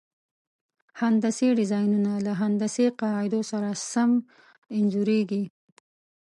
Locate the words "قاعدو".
3.01-3.41